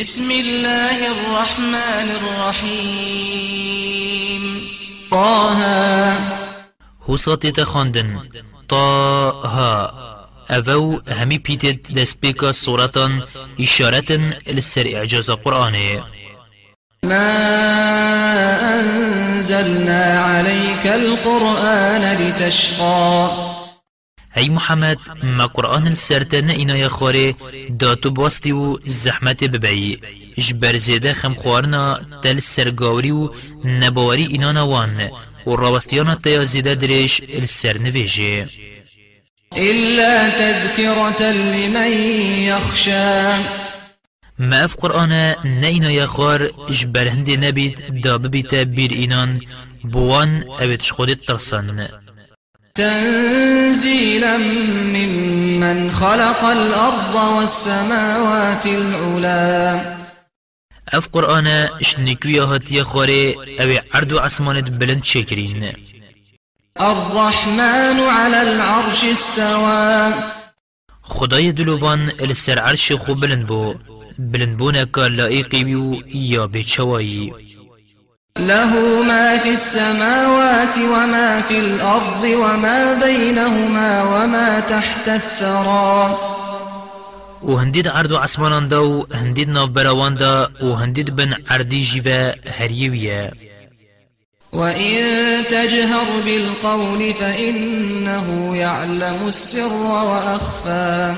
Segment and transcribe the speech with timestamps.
[0.00, 3.62] بسم الله الرحمن الرحيم.
[5.10, 5.60] طه.
[7.06, 8.20] حوصات تخاندن
[8.68, 9.92] طه.
[10.50, 13.22] أفو همي بيتت دسبيكا صورة
[13.60, 16.02] إشارة للسر إعجاز قرآنه.
[17.02, 17.28] ما
[18.80, 23.45] أنزلنا عليك القرآن لتشقى.
[24.36, 27.34] هی محمد ما قرآن السرتن اینا یخواره
[27.78, 29.98] داتو باستی و زحمت ببعی.
[30.38, 33.30] جبر زیده خمخوارنا تل سرگاوری و
[33.64, 35.10] نباوری اینا نوان.
[35.46, 38.48] و راوستیانا تیا زیده درش السر نویجه.
[39.56, 41.92] إلا تذكرة لمن
[42.50, 43.42] يخشى.
[44.38, 49.40] ما اف قرآن نينا يخوار جبر هندي نبيت دا ببيت بير إينان
[49.84, 51.88] بوان أبتش خودت ترسن
[52.76, 54.36] تنزيلا
[54.96, 59.96] ممن خلق الأرض والسماوات العلا.
[60.88, 65.72] أف قرآن شنكويا هاتيا خوري أو عرض عسمانت بلند شكرين
[66.80, 70.14] الرحمن على العرش استوى.
[71.02, 73.74] خدای دلوان السر عرش خو بلند بو.
[74.18, 77.55] بلند بونا که لائقی بیو یا بچوایی.
[78.38, 86.16] له ما في السماوات وما في الأرض وما بينهما وما تحت الثرى.
[87.42, 91.82] و هندید عرض و عسمانان دا و هندید ناف براوان دا و هندید بن عردی
[91.84, 93.32] جیوه هریویه
[94.52, 94.96] وإن
[95.50, 101.14] تجهر بالقول فإنه يعلم السر وأخفى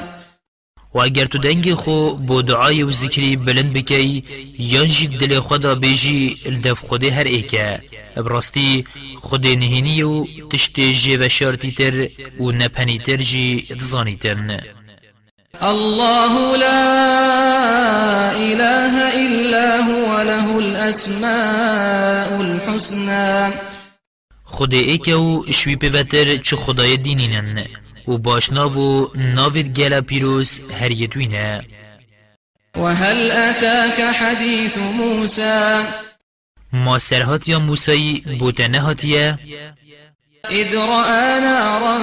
[0.94, 4.25] و اگر تو دنگی خو بو دعای و ذکری بلند بکی
[4.58, 7.83] یان جی دل خدا بیجی الدف خود هر ایکه.
[8.17, 8.84] براستی
[9.16, 12.09] خود نهینی و تشت جی و شارتی تر
[12.42, 14.61] و نپنی تر جی دزانی ترن
[15.62, 16.83] الله لا
[18.33, 18.94] إله
[19.27, 23.53] إلا هو له الأسماء الحسنى.
[24.44, 27.65] خود ایکه و شوی پیوتر چه خدای دینینن
[28.08, 31.64] و باشنا و ناوید گلا پیروز هر یدوینه
[32.76, 35.78] وهل أتاك حديث موسى
[36.72, 39.38] ما سرهات یا موسایی بوتنه هاتیه
[40.50, 41.98] إذ رأى نارا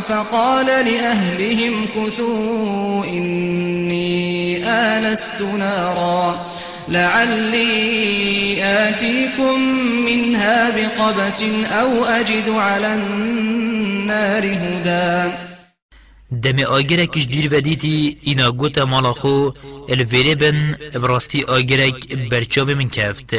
[0.00, 6.55] فقال لأهلهم كثوا إني آنست نارا.
[6.88, 9.60] لعلي آتيكم
[10.06, 11.42] منها بقبس
[11.80, 15.32] أو أجد على النار هدى.
[16.42, 19.50] دم آگرکش دیر ودیتی اینا گوتا مالا خو
[19.88, 23.34] الویره بن براستی آگرک برچاو من کفت.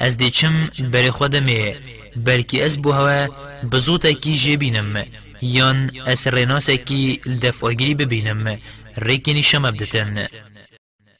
[0.00, 1.76] از دی چم بر خودمه
[2.16, 3.28] بلکی از بو هوا
[3.72, 5.04] بزوتا کی جبینم
[5.42, 8.58] یان از رناسا کی الدف آگری ببینم.
[8.96, 10.26] ریکنی شم بدتن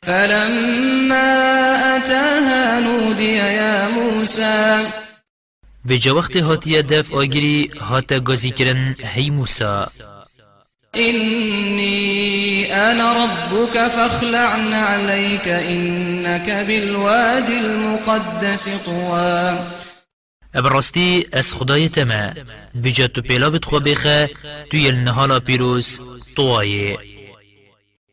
[0.09, 1.27] فلما
[1.97, 4.79] أتاها نودي يا موسى.
[5.91, 9.89] و جا وقت هاتیه دف آگری هاتا گازی کرن هی موسا.
[10.97, 19.59] إني أنا ربك فاخلع عليك إنك بالوادي المقدس طوى.
[20.55, 22.33] ابراستی از خدای تما
[22.85, 24.31] و جا تو پیلاوت خو بخه
[24.71, 26.01] توی النهالا پیروز
[26.37, 27.18] طوایه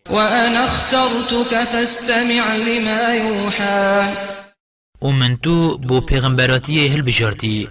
[0.10, 4.14] وأنا اخترتك فاستمع لما يوحى.
[5.02, 7.68] و من تو بو پیغمبراتی هل بجارتی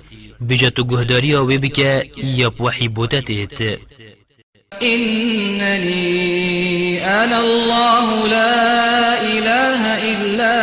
[0.50, 3.78] و جا تو گهداری آوه بکه یا بوحی بوتتت
[4.83, 6.15] إنني
[7.06, 10.55] أنا الله لا إله إلا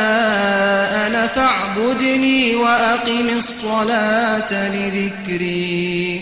[1.07, 6.20] أنا فاعبدني وأقم الصلاة لذكري.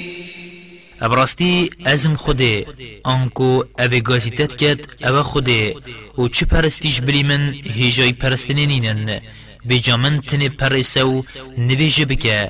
[1.01, 2.65] ابراستی أزم خوده
[3.03, 5.75] آنکو اوه گازیتت کد اوه خوده
[6.17, 9.21] و چه پرستیش بلی من؟ هیجای پرستنه نینن.
[9.69, 11.23] و جامن تنه پرسو
[11.57, 12.49] نویجه بکه.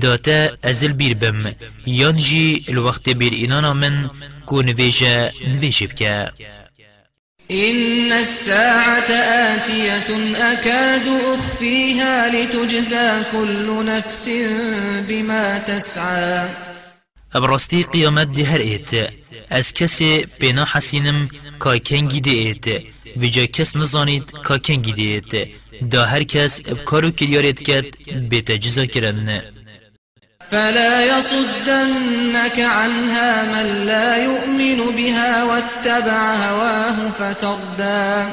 [0.00, 1.52] داتا ازل بیر بم.
[1.86, 4.10] یان جی الوقت بیر اینانا من
[4.46, 6.30] کو نویجه نویجه بکه.
[7.50, 9.10] إن الساعة
[9.54, 10.10] آتية
[10.52, 14.28] أكاد أخفيها لتجزى كل نفس
[15.08, 16.69] بما تسعى.
[17.34, 18.90] ابراستی قیامت ده هر ایت
[19.52, 21.28] أز کسی بنا حسینم
[21.62, 22.66] که کنگی ده ایت
[23.16, 25.48] و جا کس نزانید که کنگی ده ایت
[25.90, 27.86] دا هر کس ابکارو کریارت کد
[28.30, 29.42] بیت جزا کرن
[30.50, 38.30] فلا يصدنك عنها من لا يؤمن بها واتبع هواه فتردى.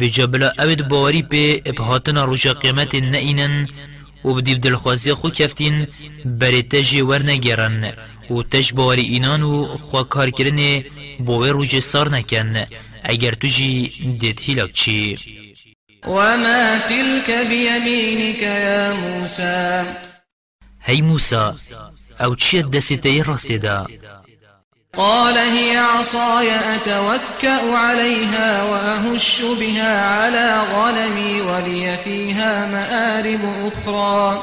[0.00, 3.68] و جا بلا اوید باوری به إبهاتنا رجا قیامت نئینن
[4.24, 5.86] و بدیو دلخوازی خو کفتین
[6.24, 7.92] بری تجی ورنگیرن.
[8.30, 10.84] و تج باوری اینان و خوا کار کرنه
[11.20, 12.64] باوی روج سار نکن.
[13.02, 13.90] اگر تو جی
[14.20, 15.16] دید هیلاک چی؟
[16.06, 19.82] وما تلك بيمينك يا موسى؟
[20.80, 21.56] هی موسا
[22.20, 23.86] أو چیه دسته راست دا؟
[24.96, 34.42] قال هي عصاي أتوكأ عليها وأهش بها على غنمي ولي فيها مآرب أخرى.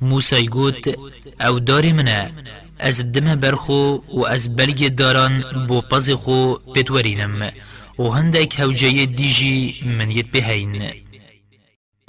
[0.00, 0.94] موسى گوت
[1.40, 2.32] أو داری منه
[2.80, 7.52] از دم برخو و از بلگ داران بو پز خو پتورینم
[7.98, 10.92] و هندک هوجه دیجی من ید بهین.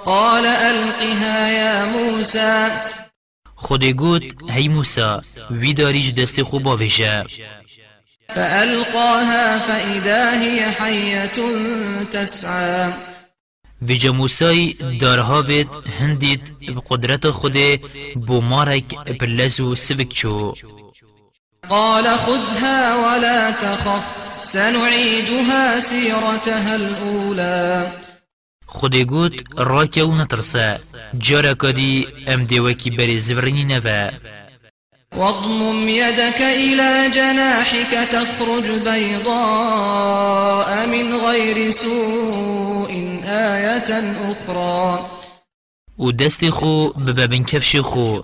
[0.06, 3.01] قال ألقها يا موسى
[3.66, 5.22] خودی گوت هی موسا
[5.52, 7.26] وی داریج دست خو باویجه
[8.36, 11.38] فألقاها فإذا هي حية
[12.14, 12.94] تسعى.
[13.82, 15.68] ویجا موسای دارهاوید
[16.00, 16.42] هندید
[16.76, 17.58] بقدرت خود
[18.16, 20.54] بو مارک بلزو سوک چو.
[21.70, 24.04] قال خذها ولا تخف
[24.42, 27.92] سنعيدها سيرتها الأولى.
[28.78, 30.80] خودی گوت راکه و نترسه.
[31.18, 34.12] جارا کدی ام دیوکی بری زورنی نوه
[35.18, 42.92] واضمم يدك إلى جناحك تخرج بيضاء من غير سوء
[43.26, 45.11] آية أخرى.
[46.02, 48.20] و دست خو ببابن کفش خو.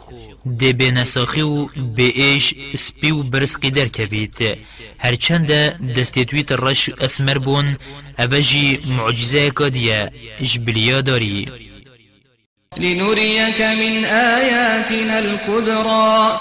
[0.59, 1.65] ده به نساخی و
[1.95, 4.57] به ایش سپی و برسقی در کوید
[4.97, 5.51] هرچند
[5.94, 7.77] دستی تویت رش اسمر بون
[8.19, 11.47] اوجی معجزه کادیه جبلیا داری.
[12.77, 16.39] لنريك من آياتنا الكبرى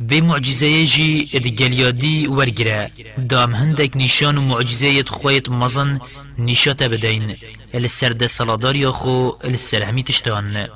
[0.00, 2.90] و معجزه جی ادگلیادی ورگره
[3.28, 6.00] دام هندک نشان و معجزه خویت مزن
[6.38, 7.36] نشات بدین
[7.74, 10.68] السرد سلادار یا خو السر همی تشتان.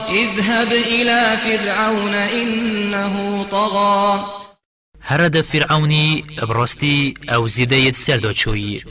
[0.00, 4.24] اذهب إلى فرعون إنه طغى.
[5.00, 8.82] هر د فرعونی براستی أو زیده سردا چوی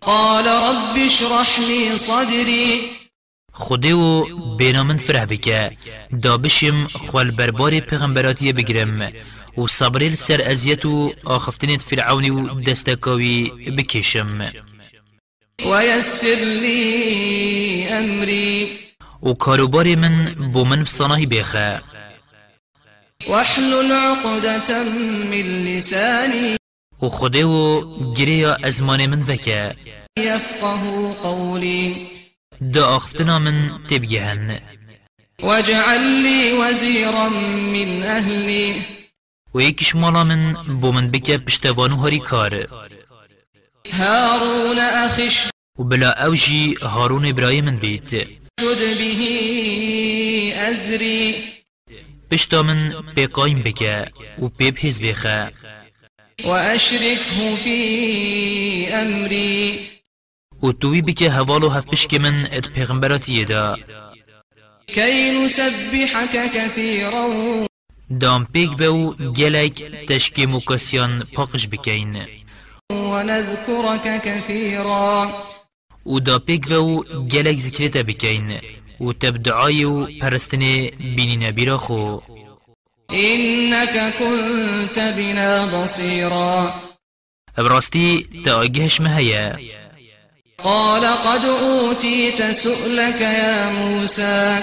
[0.00, 3.03] قال رب اشرح لي صدري.
[3.56, 4.24] خودی و
[4.56, 5.76] بینا من فرح بکه.
[6.22, 9.12] دا بشم خوال بربار پیغمبراتی بگرم
[9.58, 14.50] و صبری سر ازیت و آخفتنت فرعونی و دستکاوی بکشم.
[15.64, 18.68] ويسر لي أمري
[19.22, 21.82] و کاروبار من بو من بصناهی بیخه.
[23.28, 24.82] واحلل عقدة
[25.30, 26.56] من لساني
[27.02, 27.80] و خودی و
[28.14, 29.74] گریا ازمان من وکه.
[30.18, 32.13] يفقه قولي
[32.72, 34.60] دا آخفتنا من تبگهن
[35.42, 37.28] واجعل لي وزيرا
[37.72, 38.82] من أهلي.
[39.54, 42.66] و یکیش مالا من بو من بکه پشتوانو هاری کار.
[43.92, 48.14] هارون أخي اشدد و بلا اوجی هارون ابراهیم من بیت.
[48.60, 48.74] به
[50.70, 51.34] أزري
[52.30, 54.06] پشتا من پی قایم بکه
[54.38, 55.52] و پی بهز بخه
[56.44, 59.93] وأشركه في أمري
[60.64, 63.76] و توی بکه هوالو هف پشک من اد پیغمبراتی دا.
[64.86, 67.26] كي نسبحك كثيرا
[68.20, 72.16] دام پیک و گلک تشکی مکاسیان پاقش بکین.
[72.92, 75.28] ونذكرك كثيرا
[76.06, 77.02] و دا پیک و
[77.32, 78.58] گلک ذکرتا بکین.
[79.00, 80.58] و تبدعای و پرستن
[81.16, 82.18] بینی نبیرا خو.
[83.10, 86.72] إنك كنت بنا بصيرا
[87.56, 89.58] براستی تا آگهش مهیا
[90.62, 94.60] قال قد أوتيت سؤلك يا موسى.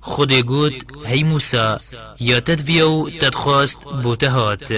[0.00, 0.74] خود گوت
[1.06, 1.78] هی موسا
[2.20, 4.72] یا تدویو تدخواست بوتهات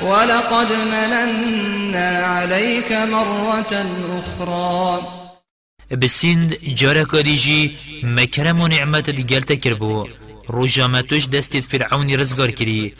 [0.00, 3.86] ولقد مننا عليك مرة
[4.18, 5.02] أخرى.
[6.02, 10.08] بسند جارا کاریجی مکرم و نعمت دیگل تکربو
[10.48, 12.94] روجامتوش دستید فرعونی رزگار کری.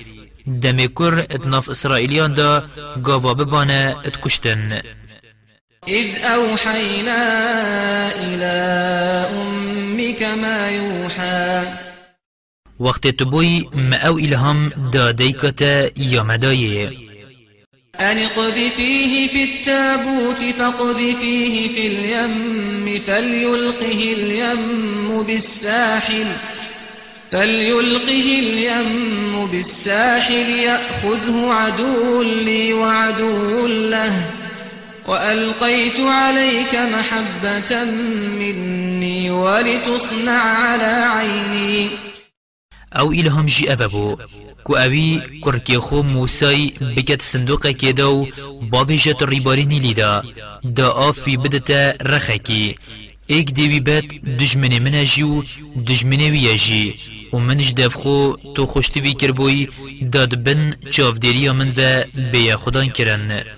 [0.62, 2.64] دمی کر اتناف اسرائیلیان دا
[3.04, 4.80] گاوا ببانه اتکشتن
[5.88, 7.22] إذ أوحينا
[8.20, 8.56] إلى
[9.40, 11.66] أمك ما يوحى.
[12.80, 17.08] وقت تبوی ما أو الهام دا دیکتا یا مدایه
[18.00, 26.26] أن اقذفيه في التابوت فاقذفيه في اليم فليلقه اليم بالساحل
[27.32, 34.37] فليلقه اليم بالساحل يأخذه عدو لي وعدو له.
[35.08, 37.84] وألقيت عليك محبة
[38.38, 41.88] مني ولتصنع على عيني.
[42.92, 44.16] أو الهام جي افبو
[44.64, 48.26] كو اوي كركي خو موسى بكت صندوق كيدو
[48.62, 50.22] باويجت الريباريني لدا
[50.64, 52.76] دا آفي بدتا رخكي
[53.28, 54.06] ایک دیوی بد
[54.40, 55.42] دجمن من جیو
[55.76, 56.94] دجمن وی جی
[57.32, 59.68] و منش دفخو تو خوشتوی کربوی
[60.12, 63.57] داد بن چاودیری من و بیا خدان کرن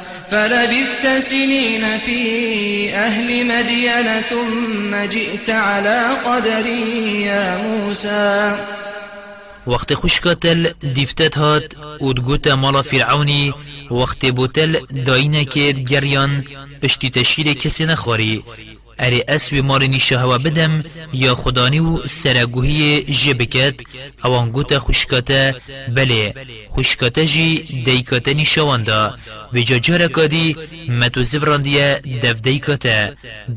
[0.31, 6.65] فلبثت سنين في أهل مدين ثم جئت على قدر
[7.25, 8.57] يا موسى.
[9.67, 13.53] وقت خوشکاتل دیفتت هات و دگوتا مالا فرعونی.
[13.91, 14.77] وقت بوتل
[15.89, 16.43] گریان
[16.81, 18.43] پشتی تشیر کسی نخوری
[19.01, 23.75] اری اسوی مارنی شهوه بدم یا خدانی و سرگوهی جبکت
[24.23, 25.51] اوان گوتا خوشکاتا
[25.95, 26.33] بله
[26.69, 27.45] خوشکاتا جی
[27.85, 29.01] دیکاتا نیشواندا
[29.53, 30.55] و جا جارکا دی
[30.89, 32.97] متو زفراندیه دف دیکاتا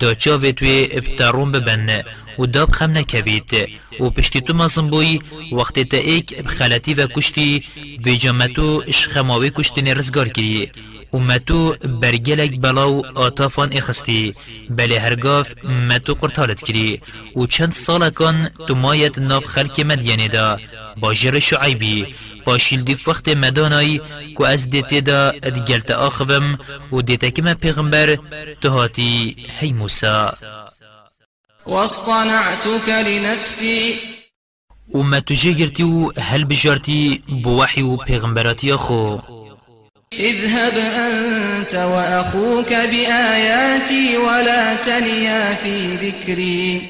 [0.00, 2.02] دا چاوه توی ابتارون ببن
[2.38, 3.50] و داب خم نکوید.
[4.00, 5.20] و پشتی تو مازم بوی
[5.52, 7.62] وقتی تا ایک بخلطی و کشتی
[8.06, 10.70] و جامتو اشخماوی کشتی نرزگار کری
[11.14, 14.32] و متو برگلک بلاو آتافان اخستی
[14.70, 17.00] بله هرگاف متو قرطالت کری
[17.36, 20.58] و چند سال کن تو مایت ناف خلک مدینه دا
[20.96, 24.00] با جر شعیبی با شیلدی وقت مدانایی
[24.38, 26.58] که از دیتی دا ادگلت آخوم
[26.92, 28.18] و که پیغمبر
[28.60, 30.32] تو هاتی هی موسا.
[31.66, 33.94] واصطنعتك لنفسي.
[34.94, 39.18] وما تجيرتي هل بجارتي بوحي وبيغمبراتي أخو
[40.18, 46.82] اذهب أنت وأخوك بآياتي ولا تنيا في ذكري.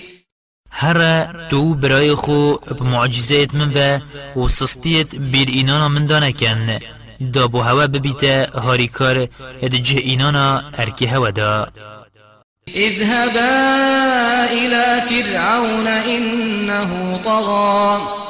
[0.70, 4.00] هر تو برای خو بمعجزات من و
[4.36, 6.80] وسستيت بير إنانا من دانا كان
[7.20, 9.28] دابو هوا ببيتا هاريكار
[9.62, 11.70] ادجه إنانا أركي هوا دا
[12.68, 13.52] اذهبا
[14.52, 18.23] إلى فرعون إنه طغى.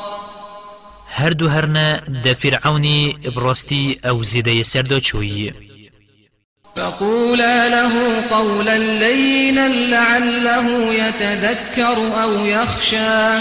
[1.17, 5.55] هر دو هرنا دا فرعوني براستي أو زيده سردا چوي
[6.77, 13.39] فقولا له قولا لينا لعله يتذكر أو يخشى.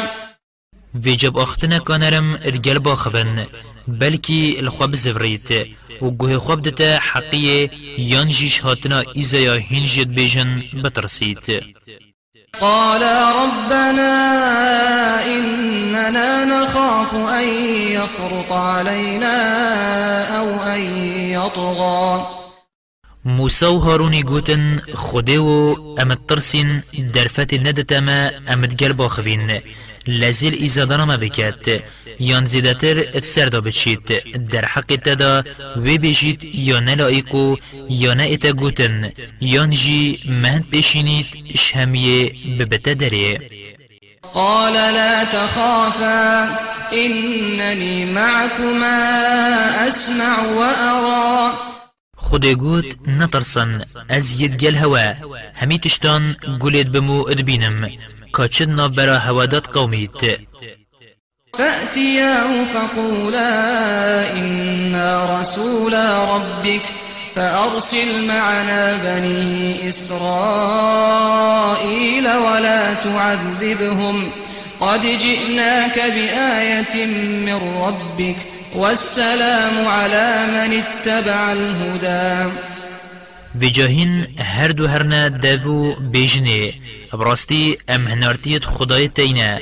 [0.95, 3.45] جب اختنا كانرم ارجل باخفن
[3.87, 5.51] بلكي الخواب زفريت
[6.01, 11.63] و گوه خواب دتا حقیه یان جیش هاتنا ایزایا هنجید بیجن بترسید
[12.61, 14.13] قالا ربنا
[15.25, 19.37] إننا نخاف أن يفرط علينا
[20.39, 20.81] أو أن
[21.31, 22.42] يطغى.
[23.25, 26.81] موسى و هاروني گوتن خوده و امت ترسين
[27.13, 29.61] درفت ندت ما امت قلب آخوين
[30.07, 31.83] لزیل ایزادانا ما بکد
[32.19, 34.05] یان زیدتر اتسردا بچید
[34.51, 35.43] در حق تدا
[36.79, 37.55] نلائکو
[37.89, 39.11] یا نه اتا گوتن.
[39.41, 41.25] یان جی مهند بشینید
[41.55, 43.39] شهمیه ببتا داره
[44.33, 46.49] قال لا تخافا
[46.93, 48.97] إنني معكما
[49.87, 51.72] أسمع وأرى.
[52.33, 55.13] خود گوت نترسن از گل هوا
[55.55, 57.89] همی تشتان گولید بمو ادبینم
[58.33, 60.21] كاتشدنا برا هوادات قوميت
[61.57, 63.51] فأتياه فقولا
[64.39, 66.81] إنا رسولا ربك
[67.35, 71.15] فأرسل معنا بني إسرائيل
[72.27, 74.31] ولا تعذبهم.
[74.79, 77.05] قد جئناك بآية
[77.45, 78.35] من ربك
[78.75, 82.51] والسلام على من اتبع الهدى.
[83.59, 86.81] في جاهين هردو هرنا دافو بيجني
[87.13, 89.59] براستی ام هنارتیت خدای تینا.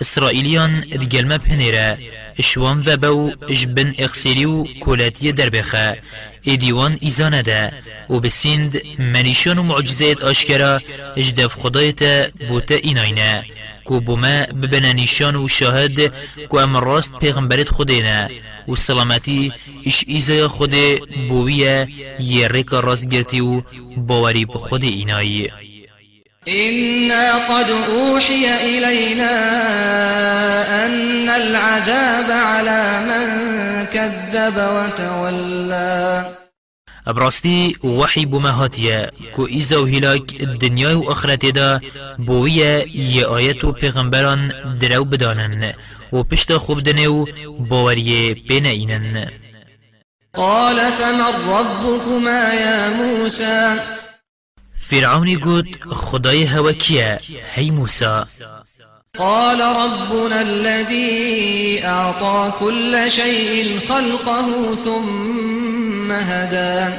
[0.00, 1.98] اسرائیلیان دگلمه بهنیره
[2.38, 5.98] اشوان و اجبن اخسیری و کولاتی در بخه
[6.42, 7.72] ایدیوان ایزانه ده.
[8.10, 8.20] و
[8.98, 10.80] منیشان و معجزات آشکرا.
[11.16, 13.44] اجدف خدایت بوتا ایناینه.
[13.88, 16.12] کو بوما ببنا نشان و شاهد
[16.48, 18.28] کو ام راست پیغمبرت خودینا
[18.68, 19.52] و سلامتی
[19.86, 20.74] اش ایزای خود
[21.28, 21.88] بویه
[22.20, 23.62] یه ریک راست گرتی و
[23.96, 25.50] باوری بخود اینایی.
[26.48, 29.34] إنا قد أوحي إلينا
[30.84, 33.26] أن العذاب على من
[33.86, 36.37] كذب وتولى
[37.08, 41.80] ابراستی وحی بمهاتیه کو ایزا و هلاک دنیای و اخرت دا
[42.18, 45.74] بویه یه آیت و پیغمبران درو بدانن
[46.12, 47.26] و پشت خوب دنیو
[47.58, 49.28] باوریه بین اینن
[50.34, 53.80] قال فمن ربكما يا موسى؟
[54.76, 57.18] فرعوني قد خداي هوا كيا؟
[57.54, 58.24] هي موسى.
[59.18, 65.77] قال ربنا الذي أعطى كل شيء خلقه ثم
[66.10, 66.94] هدى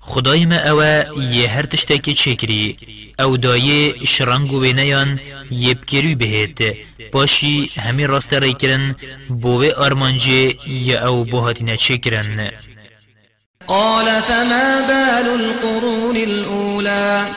[0.00, 2.76] خدای ما اوه یه هر تشتاکی چکری
[3.18, 6.76] او دایه شرنگو بینیان یه بکری بهید
[7.12, 8.96] باشی همی راست رای کرن
[9.28, 12.50] بوه آرمانجه یا او بوهاتینا چکرن
[13.66, 17.34] قال فما بال القرون الأولى.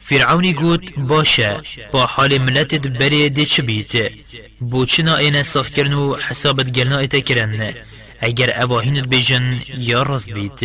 [0.00, 1.60] فرعونی گوت باشه
[1.92, 4.12] با حال ملتت بری دی چه بیت.
[4.60, 7.74] بو چنا این ساخ کرن و حسابت گلنا ایتا کرن.
[8.20, 10.60] اگر اواهینت بیجن یا راست بیت.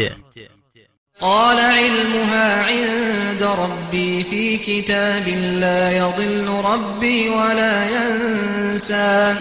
[1.19, 5.27] قال علمها عند ربي في كتاب
[5.59, 9.35] لا يضل ربي ولا ينسى.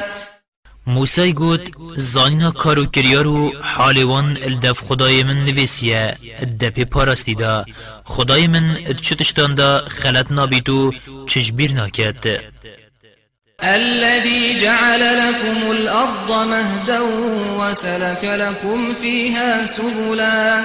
[0.87, 7.65] موسی گوت زانینا کارو کریارو حالوان الدف خدای من نویسیه الدپ پارستی دا
[8.05, 10.93] خدای من چتشتان دا خلط نابیتو
[11.27, 12.41] چشبیر ناکد
[13.63, 17.01] الذي جعل لكم الأرض مهدا
[17.59, 20.61] وسلك لكم فيها سبلا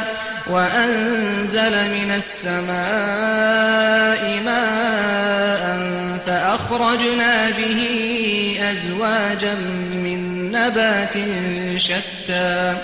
[0.49, 2.79] وأنزل من السماء
[4.45, 5.79] ماء
[6.25, 7.79] فأخرجنا به
[8.71, 9.53] أزواجا
[9.93, 11.17] من نبات
[11.77, 12.77] شتى.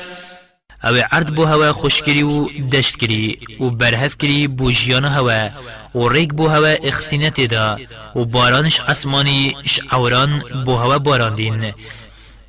[0.85, 5.49] أو عرض بو هوا خوش کری و دشت کری و برهف کری بو جیان هوا
[5.95, 7.79] و ریک بو هوا اخستینت دا
[8.15, 11.73] و بارانش آسمانی اش اوران بو هوا باراندین.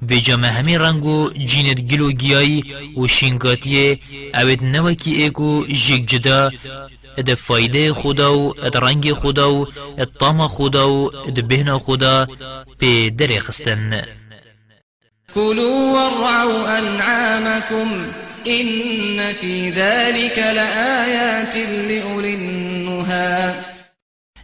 [0.03, 2.65] و جامع همی رنگو جینت گلو گیایی
[2.97, 4.01] و شینگاتی
[4.35, 6.51] اوید نوکی ایکو جیگ جدا
[7.19, 9.67] اد فایده خدا و اد رنگ خدا و
[9.99, 12.27] اد طام خدا و اد بهنا خدا
[12.79, 14.03] به در خستن.
[15.35, 17.89] كلوا وارعوا أنعامكم
[18.47, 21.57] إن في ذلك لآيات
[21.89, 22.35] لأولي
[23.07, 23.55] النهى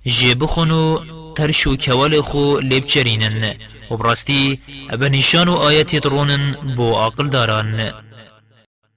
[0.07, 1.05] جي بخونو
[1.35, 3.55] ترشو كوال خو لبچرينن
[3.91, 4.59] و براستی
[4.93, 7.93] أو نشان و آیتی درونن بو عقل داران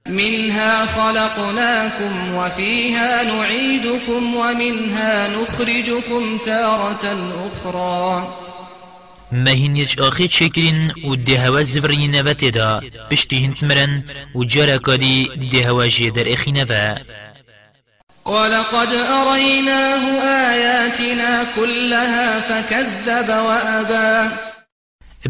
[0.07, 7.05] منها خلقناكم وفيها نعيدكم ومنها نخرجكم تارة
[7.47, 8.27] أخرى.
[9.31, 12.81] مهینیش آخی چکرین و دهوا زفری نوته دا.
[13.11, 14.03] پشتی هنت مرن
[14.35, 16.95] و جارا کادی دهوا جیدر اخی نوا
[18.25, 24.29] ولقد أريناه آياتنا كلها فكذب وأبى.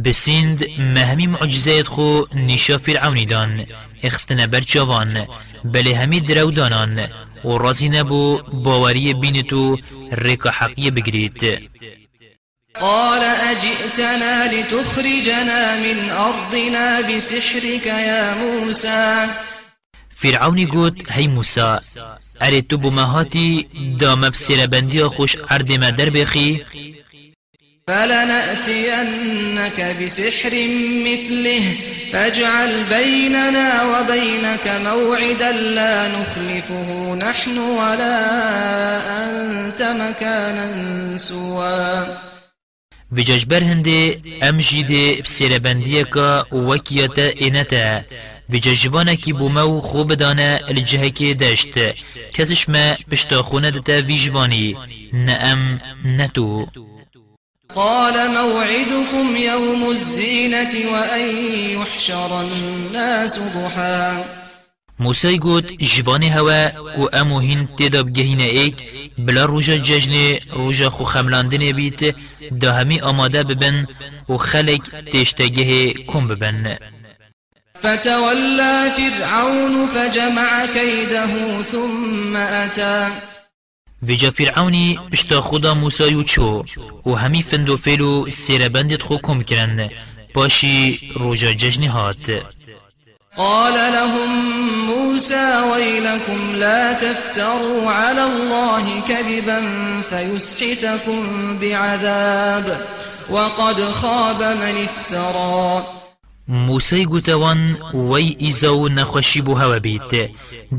[0.05, 3.65] بسند مهمی معجزات خو نشا فرعونی دان.
[4.03, 5.27] اخستنا برچاوان
[5.63, 7.09] بله همی درو دانان
[7.45, 9.77] و رازی نبو باوری بینتو
[10.11, 11.69] ریکا حقیه بگرید
[12.79, 19.27] قال أجئتنا لتخرجنا من أرضنا بسحرك يا موسى.
[20.15, 21.81] فرعونی گوت هی موسا
[22.41, 23.67] اره تو بمهاتی
[23.99, 26.65] دام بسیر بندی خوش عرد ما در بخی.
[27.87, 30.51] فلنأتينك بسحر
[31.05, 31.63] مثله
[32.11, 38.17] فاجعل بيننا وبينك موعدا لا نخلفه نحن ولا
[39.25, 42.05] أنت مكانا سوى
[43.11, 46.03] و ججبر هنده ام جیده بسیر بندیه
[48.51, 51.73] که وکیتا اینتا و ججوانه کی بومو خوب دانه الجهه که داشت
[52.31, 54.77] کسش ما پشتا خونه دتا ویجوانی
[55.13, 56.67] نه ام نتو
[57.75, 61.37] قال موعدكم يوم الزينة وأن
[61.75, 64.23] يحشر الناس ضحى.
[64.99, 68.75] موسی گوت جوانی هوا و امو هین تیدا بگهین ایک
[69.17, 72.15] بلا روژا ججن روژا خو خملاندن بیت
[72.61, 73.87] دا همی آماده ببن
[74.29, 76.77] و خلق تشتگه کم ببن.
[77.83, 83.11] فتولى فرعون فجمع كيده ثم أتى.
[84.03, 86.63] ویجا فرعونی پشتا خدا موسی و چو
[87.05, 89.89] و همی فندو فیلو سیر بندت خو کم کرن.
[90.33, 91.55] باشی روژا
[91.89, 92.45] هات
[93.37, 94.29] قال لهم
[94.85, 99.61] موسى ويلكم لا تفتروا على الله كذبا
[100.09, 102.87] فيسحتكم بعذاب.
[103.29, 106.04] وقد خاب من افترى.
[106.47, 110.29] موسی گوتوان وی ایزاو نخوشی بو هوا بیت.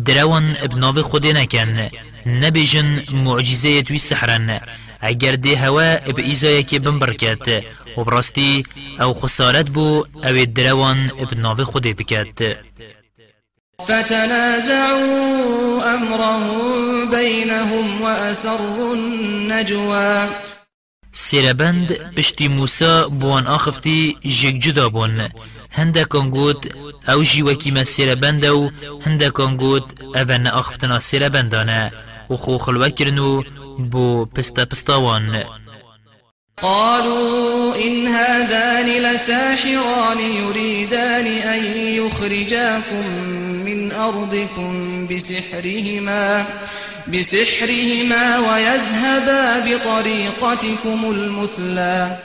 [0.04, 1.88] دروان ابناو خود نکن.
[2.26, 4.60] نبیجن معجزه توی سحرن.
[5.00, 7.64] اگر ده هوا اب ایزای که بمبرکت
[7.96, 8.64] و براستی
[9.00, 12.56] أو خسارت بو أو دروان ابناو خود بکت.
[13.84, 15.14] فتنازعوا
[15.94, 20.28] أمرهم بينهم وأسروا النجوى
[21.24, 25.28] سیربند پشتی موسا بوان آخفتی جگ جدا بون
[25.70, 26.62] هندکان گوت
[27.08, 28.70] أو جیوکی ما سیربند و
[29.06, 31.92] هندکان گوت اون آخفتنا سیربندانه
[32.30, 33.42] و خو خلوکرنو
[33.90, 35.44] بو پستا پستاوان.
[36.62, 41.64] قالوا إن هذان لساحران يريدان أن
[42.00, 43.06] يخرجاكم
[43.64, 46.46] من أرضكم بسحرهما.
[47.12, 52.16] بسحرهما ويذهبا بطريقتكم المثلى.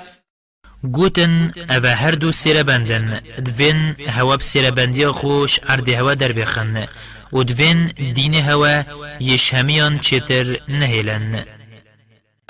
[0.84, 6.88] گوتن أو هر دو سیر بندن دوین هوا بسیر بندی خوش عرد هوا در بخن
[7.34, 8.84] و دوین دین هوا
[9.20, 11.46] یش همیان چتر نهیلن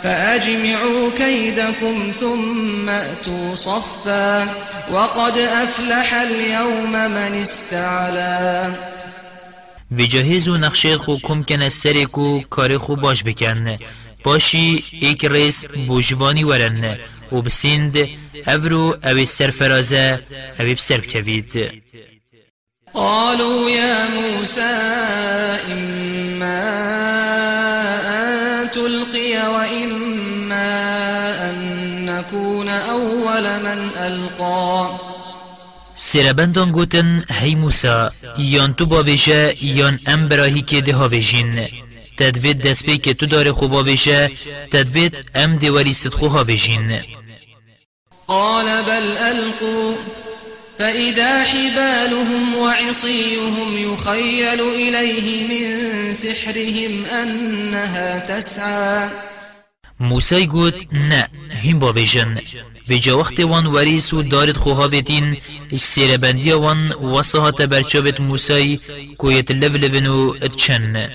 [0.03, 4.47] فأجمعوا كيدكم ثم أتوا صفا.
[4.91, 8.71] وقد أفلح اليوم من استعلا
[9.91, 12.07] و جهیز و نقشه خو کم کنه سری
[12.49, 13.77] کار خو باش بکن.
[14.23, 16.97] باشی ایک ریس بوجوانی ورن.
[17.31, 18.07] و بسیند
[18.47, 20.19] افرو اوی سرفرازه
[20.59, 21.81] اوی بسر بکوید
[22.93, 24.75] قالوا يا موسى
[25.71, 26.61] إما
[28.17, 30.69] أن تلقي وإما
[31.49, 31.55] أن
[32.05, 35.10] نكون أول من ألقى.
[36.09, 41.67] سربندان گوتن هی موسا یان تو باویجه یان ام براهی که ده هاویجین
[42.17, 44.31] تدوید دست پی که تو داره خوب باویجه
[44.71, 46.99] تدوید ام دیواری صدخو هاویجین
[48.27, 49.95] قال بل ألقوا
[50.79, 59.09] فإذا حبالهم وعصيهم يخيل إليه من سحرهم أنها تسعى
[59.99, 61.27] موسى گوت نه
[61.63, 62.41] هم باویجن
[62.89, 65.37] و جا وقت وان وریس و دارد خوهاویتین
[65.77, 68.79] سیر بندی وان وصها تبرچاوت موسى
[69.17, 71.09] کویت لف لفنو اتشن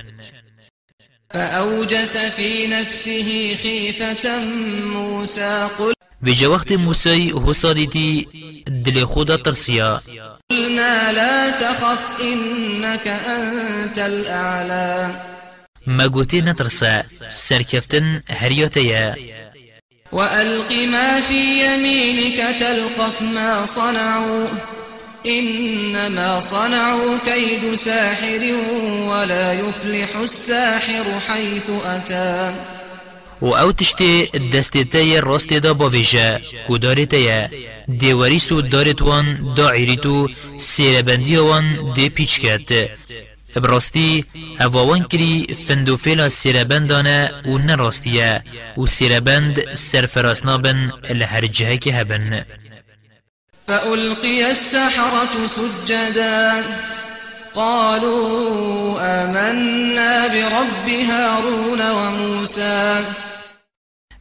[1.31, 4.45] فأوجس في نفسه خيفة
[4.93, 8.27] موسى قل و وقت موسى حسادیتی
[8.67, 10.01] دل خدا ترسیا.
[10.51, 15.11] قلنا لا تخف إنك أنت الأعلى
[15.87, 19.15] ما گوتی نترسا سرکفتن هریاتیا
[20.13, 24.47] وألق ما في يمينك تلقف ما صنعوا.
[25.27, 28.55] إنما صنعوا كيد ساحر
[29.09, 32.55] ولا يفلح الساحر حيث أتى.
[33.43, 37.49] و أو تشتی دستی تای راست دا باویجه کو داری تای
[37.89, 42.91] دیواری سو دارت وان دا عیریتو سیربندی وان دی پیچ کرد
[43.59, 44.25] براستی
[44.61, 48.43] هواوان کری فندو فیلا سیربندانه و نراستیه
[48.79, 52.45] و سیربند سرفراسنا بن لهر جهه که هبن
[53.69, 56.65] فألقي السحرة سجدا.
[57.55, 63.05] قالوا آمنا برب هارون وموسى.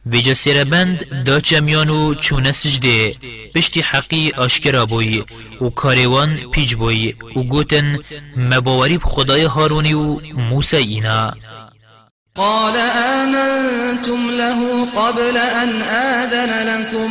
[0.06, 3.14] ویجا سیربند دا جمیانو چونه سجده.
[3.54, 5.24] پشتی حقی آشکرا بوی
[5.60, 7.98] و کاروان پیج بوی و گوتن
[8.36, 11.34] مباوری خدای هارونی و موسی اینا.
[12.34, 12.76] قال
[13.20, 17.10] آمنتم له قبل أن آذن لكم.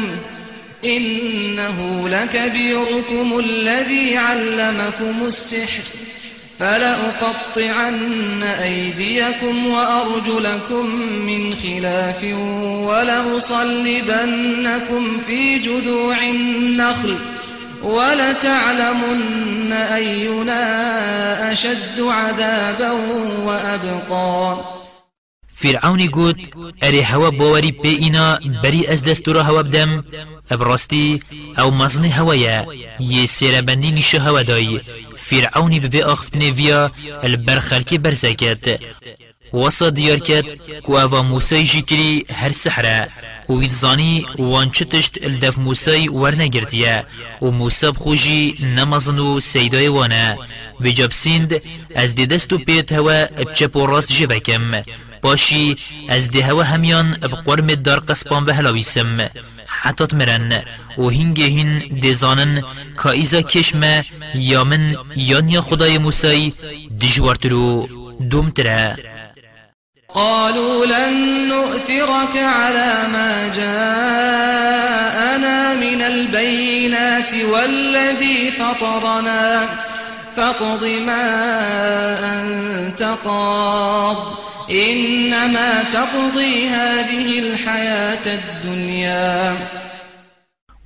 [0.85, 6.24] إنه لكبيركم الذي علمكم السحر.
[6.59, 10.85] فلأقطعن أيديكم وأرجلكم
[11.25, 12.23] من خلاف
[12.87, 14.21] ولأصلبنكم
[15.27, 17.15] في جذوع النخل
[17.83, 22.91] ولتعلمن أينا أشد عذابا
[23.45, 24.57] وأبقى.
[25.55, 26.35] فرعون گوت
[26.83, 30.03] اری هوا باوری پی اینا بری از دستورا هوا بدم
[30.51, 31.19] ابراستی
[31.59, 32.65] أو مزن هوایا
[32.99, 34.81] یه سیربندی نیشه هوا دای
[35.29, 36.91] فرعونی به آخفتنه ویا
[37.23, 38.79] البرخلکی برزکت
[39.53, 40.45] وصا دیار کت
[40.83, 40.97] کو
[41.89, 43.07] کری هر سحره
[43.49, 47.05] و ویدزانی وان چتشت الدف موسی ورنگردیه
[47.41, 50.37] و موسی بخوجی نمازن و سیدای وانه
[50.81, 50.87] و
[51.95, 54.83] از دی دستو پیت هوا بچپ و راست جوکم
[55.21, 55.75] باشی
[56.09, 59.17] از دی هوا همیان بقرم دار قسپان و هلاویسم
[59.85, 60.63] حتات مرن
[60.97, 62.63] و هنگه هین دیزانن
[63.03, 64.03] که ایزا کشمه
[64.35, 66.53] یا من یان یا خدای موسی
[67.01, 67.87] دجوارترو
[68.29, 68.95] دومتره
[70.07, 71.13] قالوا لن
[71.47, 74.55] نؤثرك على ما جاءنا
[75.75, 79.84] من البينات والذي فطرنا.
[80.35, 81.25] فاقض ما
[82.41, 84.17] أنت قاض.
[84.71, 89.57] إنما تقضي هذه الحياة الدنيا.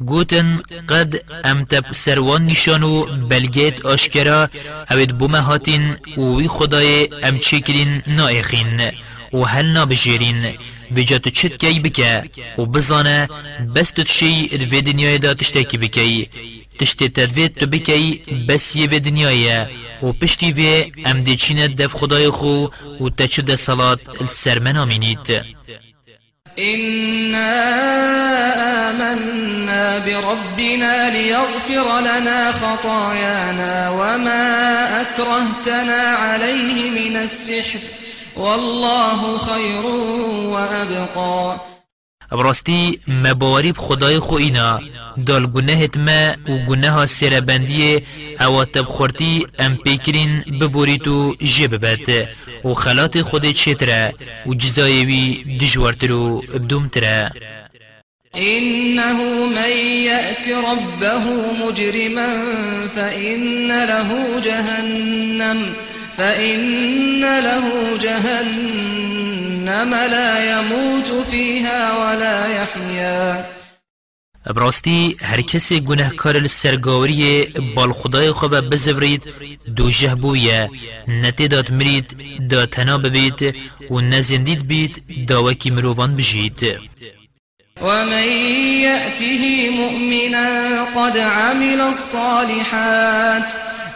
[0.02, 4.50] گوتن قد ام تب سروان نشانو بلگیت آشکرا
[4.92, 8.92] اوید بومه هاتین وی خدای ام چکرین نائخین
[9.34, 10.58] و هل نابجیرین
[10.96, 12.24] بجا تو چت کی بکه
[12.58, 13.28] و بزانه
[13.76, 16.30] بس تو تشی دوی دنیای دا تشتکی بکی.
[16.80, 19.70] تشتی تدوید تو بکی بس یه و دنیایه
[20.04, 22.68] و پشتی وی ام دیچینه دف خدای خو
[23.02, 25.28] و تچه ده صلات السرمن آمینید
[26.60, 27.52] إنا
[28.90, 37.80] آمنا بربنا ليغفر لنا خطايانا وما أكرهتنا عليه من السحر
[38.38, 41.69] والله خير وأبقى.
[42.32, 44.80] براستی مبارib خدای خو اینا.
[45.26, 48.02] دال گناهت ما و گناه سربندی
[48.42, 52.28] أو تبخورتی ام پیکرین ببورید و جب بد
[52.66, 54.14] و خلات خود چتره
[54.46, 57.32] و جزایوی دجورتر و بدومتره
[58.36, 59.70] إنه من
[60.06, 61.24] يأت ربه
[61.66, 62.28] مجرما
[62.96, 65.60] فإن له جهنم
[66.18, 69.39] فإن له جهنم.
[70.16, 73.46] لا يموت فيها ولا يحيا.
[74.56, 77.44] براستی هر کسی گناهکار السرگاوری
[77.76, 79.22] بال خدای خواب بزورید
[79.76, 80.70] دو جه بویه.
[81.08, 82.18] نتی داد مرید
[82.50, 83.56] دا تنا ببید
[83.92, 86.80] و نزندید بید دا وکی مروفان بجید.
[87.82, 88.28] ومن
[88.88, 90.48] يأته مؤمنا
[90.96, 93.44] قد عمل الصالحات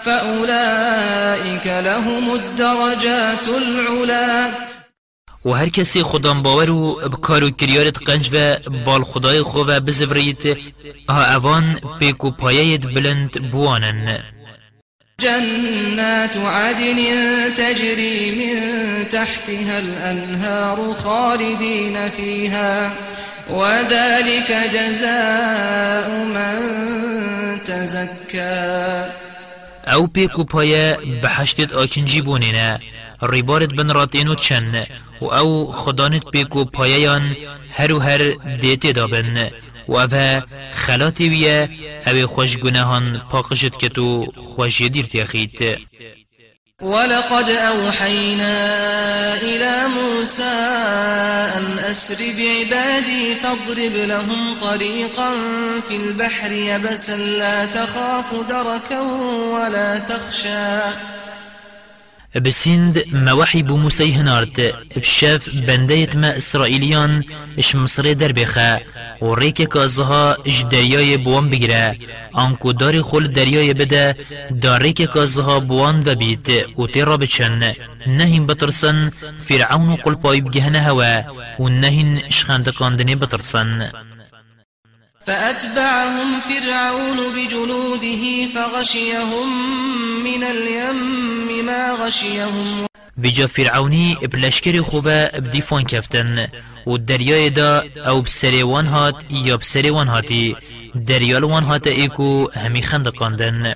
[0.05, 4.49] فأولئك لهم الدرجات العلا
[5.45, 9.79] و هر کسی خدام باور و بکار و کریارت قنج و بال خدای خو و
[9.79, 10.57] بزورید
[11.09, 14.23] ها اوان پیک و پایید بلند بوانن.
[15.17, 16.99] جنات عدن
[17.57, 18.61] تجري من
[19.11, 22.91] تحتها الأنهار خالدين فيها
[23.49, 26.59] وذلك جزاء من
[27.65, 29.05] تزكى
[29.87, 32.79] أو پیک و پایه بحشتت آکنجی بونینه.
[33.23, 34.85] ریبارت بن راتینو چن
[35.21, 37.35] و أو خدانت پیک و پاییان
[37.77, 38.31] هر و هر
[38.61, 39.51] دیتی دابن
[39.87, 40.41] و أو
[40.73, 41.69] خلاتی ویه
[42.07, 45.77] أو خوش گناهان پاقشت کتو خوش دیر تیخید
[46.81, 48.55] ولقد أوحينا
[49.41, 50.43] إلى موسى
[51.57, 55.31] أن أسر بعبادي فاضرب لهم طريقا
[55.87, 59.01] في البحر يبسا لا تخاف دركا
[59.53, 60.81] ولا تخشى
[62.39, 64.57] بسند موحي بموسى هنارت
[64.97, 67.23] بشاف بنديت ما إسرائيليان
[67.57, 68.79] اش مصر در بخا
[69.21, 71.97] و ریک کازها اش دریای بوان بگیره.
[72.33, 74.15] آنکو داری خول دریای بده
[74.61, 77.73] دار ریک کازها بوان و تیرا بچن.
[78.07, 81.23] نهین بترسن فرعون قل پای بگهنه هوا
[81.59, 83.89] و نهین شخندکاندنی بترسن.
[85.27, 89.49] فأتبعهم فرعون بجنوده فغشيهم
[90.23, 92.87] من اليم ما غشيهم.
[93.17, 96.47] ویجا فرعونی بلشکر خوبه بدیفان کفتن
[96.87, 100.55] و دریای دا أو بسریوان هات یا بسریوان هاتی.
[101.07, 103.75] دریال وان هات ایکو همی خندقاندن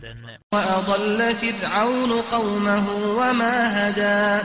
[0.53, 4.43] وأضل فرعون قومه وما هدى.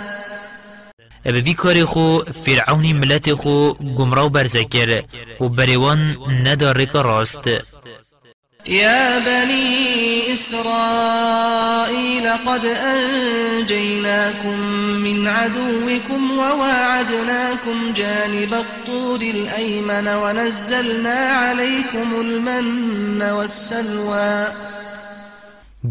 [1.27, 5.03] وی کاری خو فرعونی ملت خو گمراو برزکر
[5.41, 7.49] و بریوان نداره که راست.
[8.67, 14.61] يا بني إسرائيل قد أنجيناكم
[15.03, 24.47] من عدوكم وواعدناكم جانب الطور الأيمن ونزلنا عليكم المن والسلوى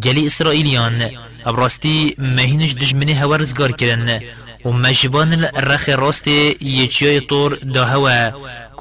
[0.05, 1.09] گلی اسرائیلیان
[1.45, 3.71] ابراستی مهینش دجمنی هوا رزگار
[4.65, 8.31] و مجوان الرخ راست یچیای طور دا هوا.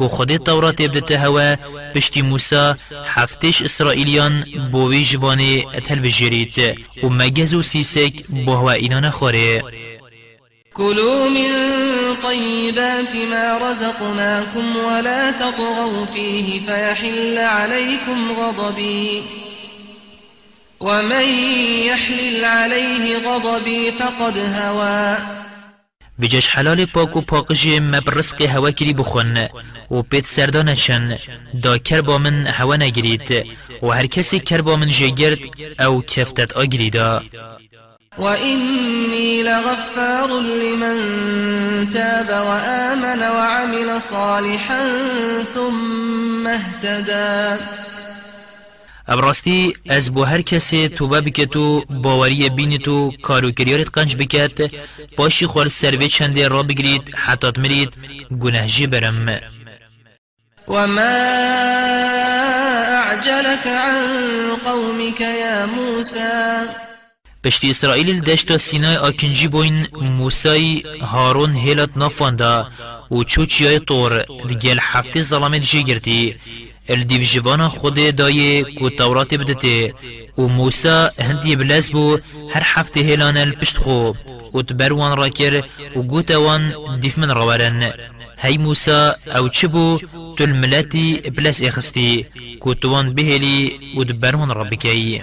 [0.00, 1.56] کو خود تورات ابدت هوا
[1.94, 2.74] پشتی موسى
[3.14, 9.62] حفتش اسرائیلیان بوی جوانی اتل بجرید و مگز و سیسک بو هوا اینان خوره
[10.74, 11.50] كلوا من
[12.22, 19.22] طيبات ما رزقناكم ولا تطغوا فيه فيحل عليكم غضبي
[20.80, 21.28] ومن
[21.86, 25.16] يحلل عليه غضبي فقد هوى
[26.20, 29.48] بجش حلال پاک و پاکجی مبرسق هوا کری بخون
[29.90, 31.18] و پیت سردان چن
[31.62, 33.46] دا کر با من هوا نگرید
[33.82, 35.38] و هر کسی کر با من جگرد
[35.80, 37.22] أو کفتت آگریدا.
[38.18, 40.98] وإني لغفار لمن
[41.90, 44.82] تاب وآمن وعمل صالحا
[45.54, 47.60] ثم اهتدى.
[49.10, 54.70] ابراستی از بو هر کسی توبه بکت و باوری بینید و کارو کریارت قنج بکت
[55.16, 57.94] باشی خور سروی چنده را بگرید حتات مرید
[58.40, 59.40] گناهجی برم
[60.68, 61.00] وما
[63.20, 66.68] أعجلك عن قومك يا موسى
[67.44, 72.70] پشتی اسرائیل دشتا سینای آکنجی بوین موسای هارون هیلت نافاندا
[73.10, 76.36] و چوچیای طور دگل هفته ظلامت جگرتی
[76.90, 79.92] الديف جوانا خود داي كو تورات بدته
[80.36, 82.18] و موسى هندي بلاس بو
[82.52, 84.14] هر حفته هلان البشت خو
[84.52, 87.92] و تبروان راكر و قوتوان ديف من روارن
[88.38, 89.96] هاي موسى أو چبو
[90.38, 92.24] تل ملاتي بلاس اخستي
[92.58, 95.22] كوتوان بهلي و تبروان ربكي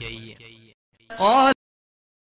[1.19, 1.56] قال